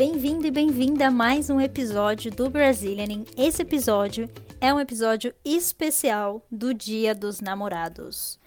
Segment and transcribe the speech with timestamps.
[0.00, 3.26] Bem-vindo e bem-vinda a mais um episódio do Brazilianing.
[3.36, 8.40] Esse episódio é um episódio especial do Dia dos Namorados.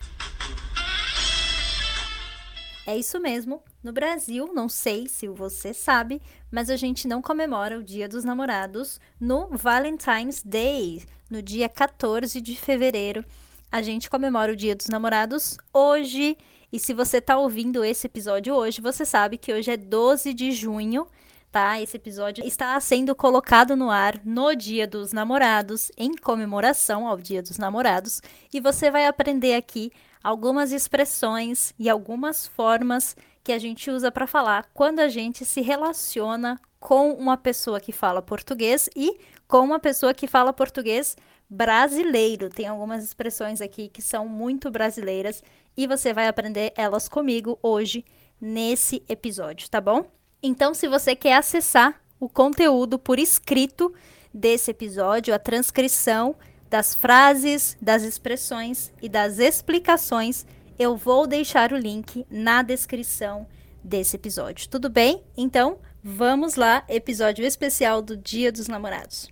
[2.88, 3.62] É isso mesmo.
[3.84, 8.24] No Brasil, não sei se você sabe, mas a gente não comemora o Dia dos
[8.24, 13.24] Namorados no Valentine's Day, no dia 14 de fevereiro.
[13.72, 16.36] A gente comemora o Dia dos Namorados hoje.
[16.72, 20.52] E se você está ouvindo esse episódio hoje, você sabe que hoje é 12 de
[20.52, 21.06] junho
[21.54, 21.80] tá?
[21.80, 27.44] Esse episódio está sendo colocado no ar no Dia dos Namorados, em comemoração ao Dia
[27.44, 29.92] dos Namorados, e você vai aprender aqui
[30.24, 35.62] algumas expressões e algumas formas que a gente usa para falar quando a gente se
[35.62, 41.16] relaciona com uma pessoa que fala português e com uma pessoa que fala português
[41.48, 42.50] brasileiro.
[42.50, 45.44] Tem algumas expressões aqui que são muito brasileiras
[45.78, 48.04] e você vai aprender elas comigo hoje
[48.42, 50.23] nesse episódio, tá bom?
[50.46, 53.94] Então, se você quer acessar o conteúdo por escrito
[54.34, 56.36] desse episódio, a transcrição
[56.70, 60.46] das frases, das expressões e das explicações,
[60.78, 63.48] eu vou deixar o link na descrição
[63.82, 64.68] desse episódio.
[64.68, 65.24] Tudo bem?
[65.38, 69.30] Então, vamos lá, episódio especial do Dia dos Namorados.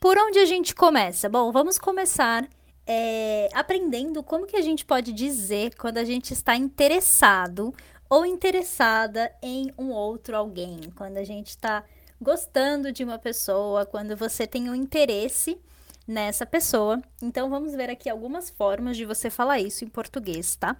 [0.00, 1.28] Por onde a gente começa?
[1.28, 2.48] Bom, vamos começar
[2.86, 7.74] é, aprendendo como que a gente pode dizer quando a gente está interessado
[8.08, 11.84] ou interessada em um outro alguém, quando a gente está
[12.20, 15.58] gostando de uma pessoa, quando você tem um interesse
[16.06, 17.00] nessa pessoa.
[17.20, 20.76] Então vamos ver aqui algumas formas de você falar isso em português, tá?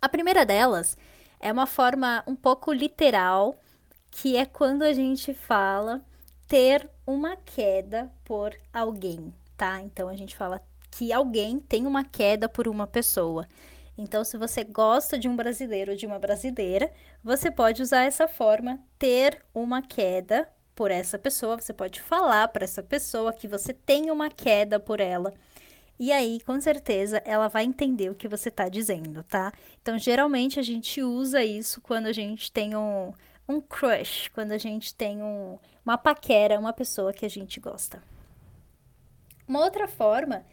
[0.00, 0.96] A primeira delas
[1.38, 3.56] é uma forma um pouco literal,
[4.10, 6.02] que é quando a gente fala
[6.48, 9.80] ter uma queda por alguém, tá?
[9.80, 10.60] Então a gente fala
[10.92, 13.48] que alguém tem uma queda por uma pessoa.
[13.96, 16.92] Então, se você gosta de um brasileiro ou de uma brasileira,
[17.24, 21.58] você pode usar essa forma, ter uma queda por essa pessoa.
[21.58, 25.32] Você pode falar para essa pessoa que você tem uma queda por ela.
[25.98, 29.52] E aí, com certeza, ela vai entender o que você está dizendo, tá?
[29.80, 33.12] Então, geralmente a gente usa isso quando a gente tem um,
[33.48, 38.02] um crush, quando a gente tem um, uma paquera, uma pessoa que a gente gosta.
[39.46, 40.44] Uma outra forma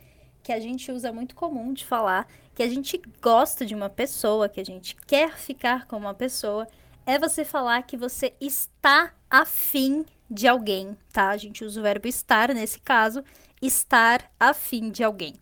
[0.50, 4.50] que a gente usa muito comum de falar que a gente gosta de uma pessoa,
[4.50, 6.68] que a gente quer ficar com uma pessoa,
[7.06, 11.30] é você falar que você está afim de alguém, tá?
[11.30, 13.24] A gente usa o verbo estar nesse caso,
[13.62, 15.36] estar afim de alguém.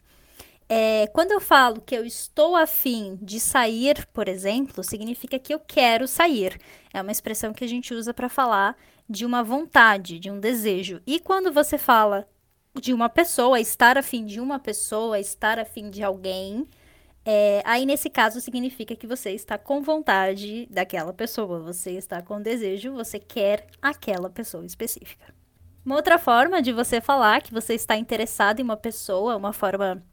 [0.68, 5.60] É, quando eu falo que eu estou afim de sair, por exemplo, significa que eu
[5.62, 6.60] quero sair.
[6.94, 8.76] É uma expressão que a gente usa para falar
[9.10, 11.02] de uma vontade, de um desejo.
[11.08, 12.28] E quando você fala
[12.80, 16.68] de uma pessoa, estar afim de uma pessoa, estar afim de alguém.
[17.26, 22.42] É, aí, nesse caso, significa que você está com vontade daquela pessoa, você está com
[22.42, 25.34] desejo, você quer aquela pessoa específica.
[25.86, 30.04] Uma outra forma de você falar que você está interessado em uma pessoa, uma forma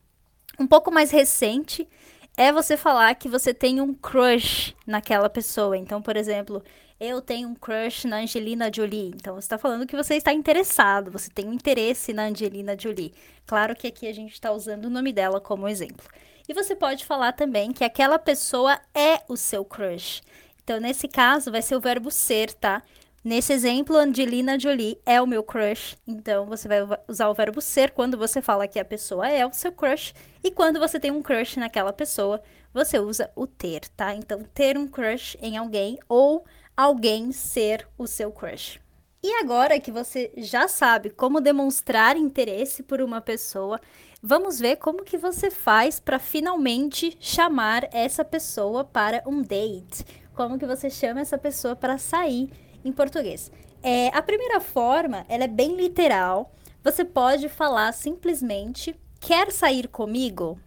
[0.58, 1.88] um pouco mais recente,
[2.36, 5.76] é você falar que você tem um crush naquela pessoa.
[5.76, 6.62] Então, por exemplo,
[6.98, 9.12] eu tenho um crush na Angelina Jolie.
[9.14, 13.14] Então, você está falando que você está interessado, você tem um interesse na Angelina Jolie.
[13.46, 16.06] Claro que aqui a gente está usando o nome dela como exemplo.
[16.48, 20.22] E você pode falar também que aquela pessoa é o seu crush.
[20.62, 22.82] Então, nesse caso, vai ser o verbo ser, tá?
[23.24, 25.96] Nesse exemplo, Angelina Jolie é o meu crush.
[26.06, 29.52] Então, você vai usar o verbo ser quando você fala que a pessoa é o
[29.54, 30.12] seu crush.
[30.42, 34.14] E quando você tem um crush naquela pessoa, você usa o ter, tá?
[34.14, 36.44] Então, ter um crush em alguém ou
[36.76, 38.78] alguém ser o seu crush.
[39.22, 43.80] E agora que você já sabe como demonstrar interesse por uma pessoa,
[44.22, 50.04] vamos ver como que você faz para finalmente chamar essa pessoa para um date.
[50.34, 52.50] Como que você chama essa pessoa para sair
[52.84, 53.50] em português.
[53.82, 56.52] É, a primeira forma, ela é bem literal.
[56.82, 60.58] Você pode falar simplesmente, quer sair comigo?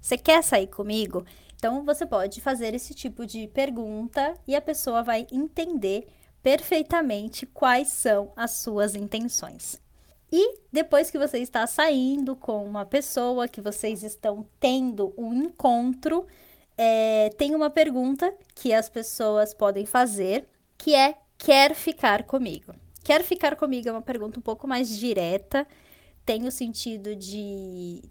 [0.00, 1.24] Você quer sair comigo?
[1.56, 6.06] Então, você pode fazer esse tipo de pergunta e a pessoa vai entender
[6.42, 9.80] perfeitamente quais são as suas intenções.
[10.30, 16.26] E depois que você está saindo com uma pessoa, que vocês estão tendo um encontro,
[16.76, 20.46] é, tem uma pergunta que as pessoas podem fazer,
[20.76, 22.74] que é: quer ficar comigo?
[23.02, 25.66] Quer ficar comigo é uma pergunta um pouco mais direta,
[26.24, 28.02] tem o sentido de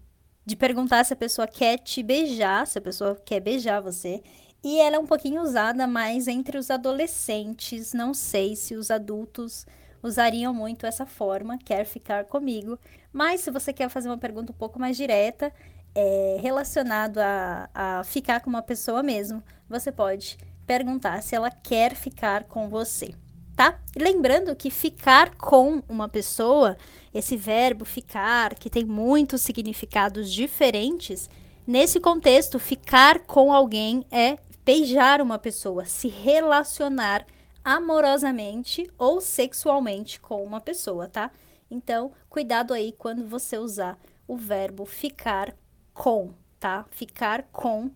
[0.46, 4.22] de perguntar se a pessoa quer te beijar, se a pessoa quer beijar você.
[4.62, 7.92] E ela é um pouquinho usada mais entre os adolescentes.
[7.92, 9.66] Não sei se os adultos
[10.02, 12.78] usariam muito essa forma, quer ficar comigo.
[13.12, 15.52] Mas se você quer fazer uma pergunta um pouco mais direta,
[15.94, 20.36] é, relacionado a, a ficar com uma pessoa mesmo, você pode
[20.66, 23.14] perguntar se ela quer ficar com você,
[23.56, 23.78] tá?
[23.96, 26.76] Lembrando que ficar com uma pessoa,
[27.12, 31.28] esse verbo ficar, que tem muitos significados diferentes,
[31.66, 37.26] nesse contexto, ficar com alguém é beijar uma pessoa, se relacionar
[37.64, 41.30] amorosamente ou sexualmente com uma pessoa, tá?
[41.70, 45.54] Então, cuidado aí quando você usar o verbo ficar
[45.92, 46.84] com, tá?
[46.90, 47.90] Ficar com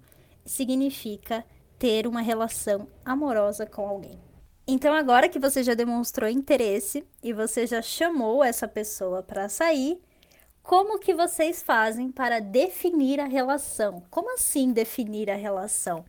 [0.44, 1.44] significa
[1.78, 4.18] ter uma relação amorosa com alguém.
[4.66, 9.98] Então, agora que você já demonstrou interesse e você já chamou essa pessoa para sair,
[10.62, 14.02] como que vocês fazem para definir a relação?
[14.10, 16.04] Como assim definir a relação?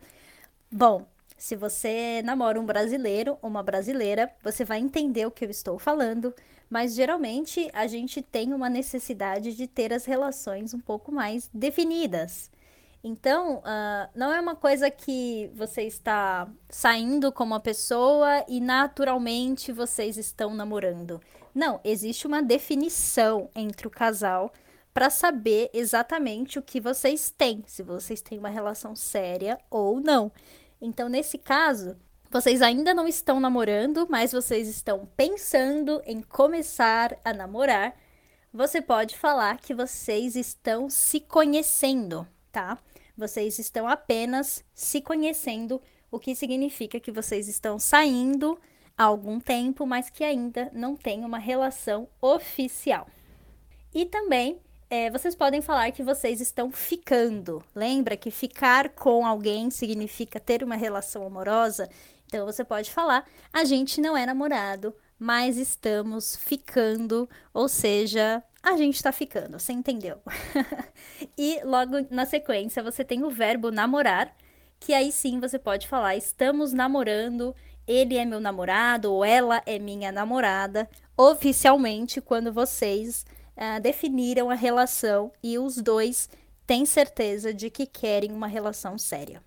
[0.70, 1.06] Bom,
[1.38, 5.80] se você namora um brasileiro ou uma brasileira, você vai entender o que eu estou
[5.80, 6.34] falando,
[6.70, 12.52] mas geralmente a gente tem uma necessidade de ter as relações um pouco mais definidas.
[13.04, 19.72] Então, uh, não é uma coisa que você está saindo com uma pessoa e naturalmente
[19.72, 21.22] vocês estão namorando.
[21.56, 24.52] Não, existe uma definição entre o casal
[24.94, 30.30] para saber exatamente o que vocês têm, se vocês têm uma relação séria ou não.
[30.82, 31.96] Então, nesse caso,
[32.30, 37.96] vocês ainda não estão namorando, mas vocês estão pensando em começar a namorar.
[38.54, 42.78] Você pode falar que vocês estão se conhecendo, tá?
[43.20, 48.58] Vocês estão apenas se conhecendo, o que significa que vocês estão saindo
[48.98, 53.06] há algum tempo, mas que ainda não têm uma relação oficial.
[53.94, 57.62] E também é, vocês podem falar que vocês estão ficando.
[57.76, 61.90] Lembra que ficar com alguém significa ter uma relação amorosa?
[62.26, 68.76] Então você pode falar: a gente não é namorado, mas estamos ficando, ou seja, a
[68.78, 70.22] gente tá ficando, você entendeu?
[71.38, 74.36] e logo na sequência você tem o verbo namorar,
[74.80, 77.56] que aí sim você pode falar estamos namorando,
[77.88, 83.26] ele é meu namorado ou ela é minha namorada, oficialmente quando vocês
[83.58, 86.30] uh, definiram a relação e os dois
[86.68, 89.42] têm certeza de que querem uma relação séria.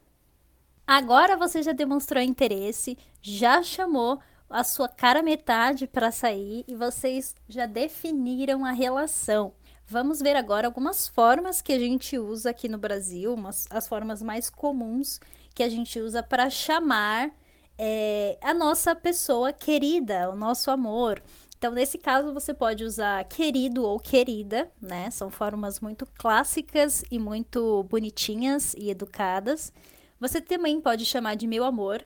[0.87, 4.19] Agora você já demonstrou interesse, já chamou
[4.53, 9.55] a sua cara metade para sair e vocês já definiram a relação.
[9.87, 14.23] Vamos ver agora algumas formas que a gente usa aqui no Brasil, umas, as formas
[14.23, 15.19] mais comuns
[15.55, 17.31] que a gente usa para chamar
[17.79, 21.23] é, a nossa pessoa querida, o nosso amor.
[21.59, 25.11] Então, nesse caso, você pode usar querido ou querida, né?
[25.11, 29.73] São formas muito clássicas e muito bonitinhas e educadas.
[30.19, 32.03] Você também pode chamar de meu amor.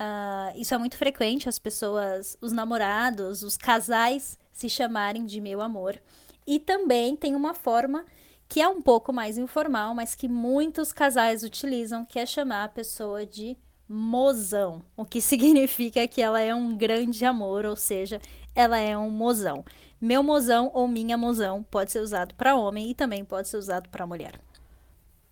[0.00, 5.60] Uh, isso é muito frequente, as pessoas, os namorados, os casais se chamarem de meu
[5.60, 6.00] amor.
[6.46, 8.04] E também tem uma forma
[8.48, 12.68] que é um pouco mais informal, mas que muitos casais utilizam, que é chamar a
[12.68, 13.56] pessoa de
[13.88, 18.20] mozão, o que significa que ela é um grande amor, ou seja,
[18.54, 19.64] ela é um mozão.
[20.00, 23.88] Meu mozão ou minha mozão pode ser usado para homem e também pode ser usado
[23.88, 24.40] para mulher.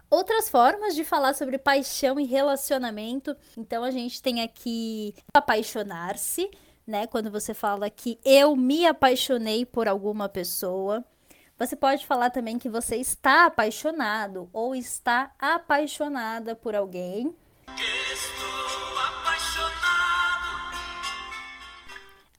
[0.09, 3.37] Outras formas de falar sobre paixão e relacionamento.
[3.57, 6.49] Então a gente tem aqui apaixonar-se,
[6.87, 7.07] né?
[7.07, 11.05] Quando você fala que eu me apaixonei por alguma pessoa.
[11.59, 17.35] Você pode falar também que você está apaixonado ou está apaixonada por alguém.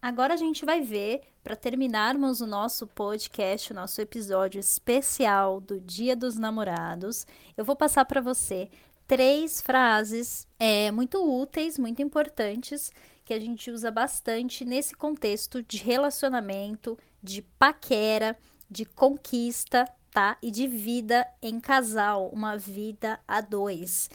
[0.02, 5.80] Agora a gente vai ver, para terminarmos o nosso podcast, o nosso episódio especial do
[5.80, 7.26] Dia dos Namorados,
[7.56, 8.70] eu vou passar para você
[9.08, 12.92] três frases é, muito úteis, muito importantes,
[13.26, 18.38] que a gente usa bastante nesse contexto de relacionamento, de paquera,
[18.70, 20.38] de conquista, tá?
[20.42, 24.10] E de vida em casal, uma vida a dois.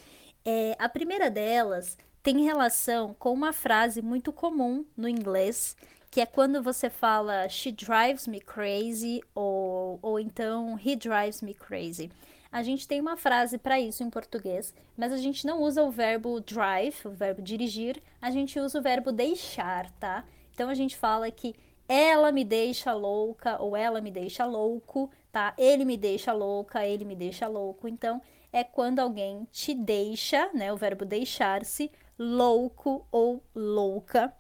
[0.44, 5.76] É, a primeira delas tem relação com uma frase muito comum no inglês,
[6.10, 11.52] que é quando você fala she drives me crazy ou, ou então he drives me
[11.52, 12.10] crazy.
[12.50, 15.90] A gente tem uma frase para isso em português, mas a gente não usa o
[15.90, 20.22] verbo drive, o verbo dirigir, a gente usa o verbo deixar, tá?
[20.52, 21.54] Então a gente fala que
[21.88, 25.54] ela me deixa louca ou ela me deixa louco, tá?
[25.56, 27.88] Ele me deixa louca, ele me deixa louco.
[27.88, 28.20] Então
[28.52, 30.72] é quando alguém te deixa, né?
[30.72, 34.32] O verbo deixar-se louco ou louca.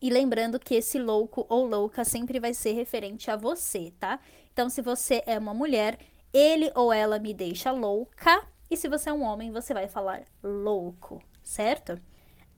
[0.00, 4.20] E lembrando que esse louco ou louca sempre vai ser referente a você, tá?
[4.52, 5.98] Então, se você é uma mulher,
[6.32, 8.46] ele ou ela me deixa louca.
[8.70, 12.00] E se você é um homem, você vai falar louco, certo?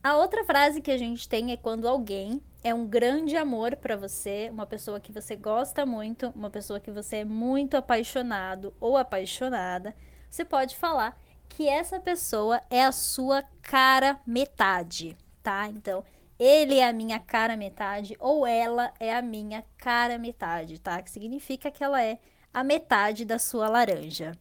[0.03, 3.97] A outra frase que a gente tem é quando alguém é um grande amor para
[3.97, 8.97] você, uma pessoa que você gosta muito, uma pessoa que você é muito apaixonado ou
[8.97, 9.95] apaixonada.
[10.31, 15.69] Você pode falar que essa pessoa é a sua cara metade, tá?
[15.69, 16.05] Então,
[16.39, 21.01] ele é a minha cara metade ou ela é a minha cara metade, tá?
[21.01, 22.19] Que significa que ela é
[22.53, 24.33] a metade da sua laranja.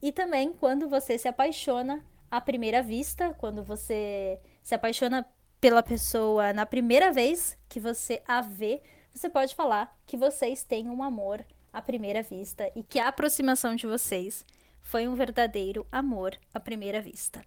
[0.00, 5.26] E também quando você se apaixona à primeira vista, quando você se apaixona
[5.60, 8.82] pela pessoa na primeira vez que você a vê,
[9.14, 13.76] você pode falar que vocês têm um amor à primeira vista e que a aproximação
[13.76, 14.44] de vocês
[14.82, 17.44] foi um verdadeiro amor à primeira vista.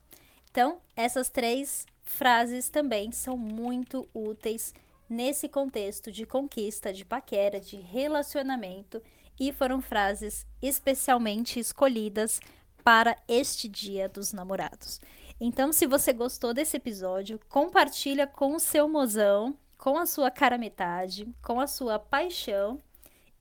[0.49, 4.73] Então, essas três frases também são muito úteis
[5.09, 9.01] nesse contexto de conquista, de paquera, de relacionamento
[9.39, 12.39] e foram frases especialmente escolhidas
[12.83, 15.01] para este Dia dos Namorados.
[15.39, 20.57] Então, se você gostou desse episódio, compartilha com o seu mozão, com a sua cara
[20.57, 22.79] metade, com a sua paixão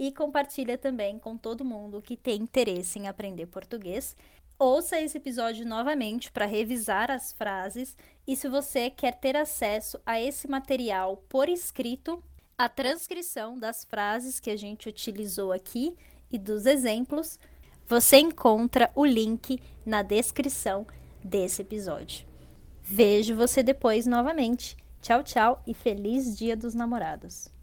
[0.07, 4.15] e compartilha também com todo mundo que tem interesse em aprender português.
[4.59, 7.97] Ouça esse episódio novamente para revisar as frases
[8.27, 12.23] e se você quer ter acesso a esse material por escrito,
[12.57, 15.97] a transcrição das frases que a gente utilizou aqui
[16.31, 17.39] e dos exemplos,
[17.89, 20.87] você encontra o link na descrição
[21.23, 22.27] desse episódio.
[22.83, 24.77] Vejo você depois novamente.
[25.01, 27.49] Tchau, tchau e feliz Dia dos Namorados!